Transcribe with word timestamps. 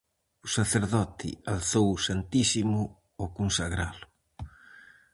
O 0.45 0.47
sacerdote 0.57 1.29
alzou 1.53 1.87
o 1.95 2.01
Santísimo 2.07 2.81
ao 3.19 3.27
consagralo. 3.37 4.05